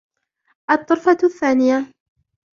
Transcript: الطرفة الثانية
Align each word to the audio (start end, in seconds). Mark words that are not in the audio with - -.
الطرفة 0.71 1.17
الثانية 1.23 1.85